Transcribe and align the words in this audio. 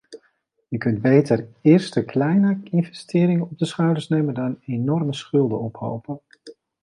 Je 0.69 0.77
kunt 0.77 1.01
beter 1.01 1.47
eerste 1.61 2.05
kleinere 2.05 2.59
investeringen 2.63 3.41
op 3.49 3.57
de 3.57 3.65
schouders 3.65 4.07
nemen 4.07 4.33
dan 4.33 4.59
enorme 4.65 5.13
schulden 5.13 5.59
ophopen. 5.59 6.21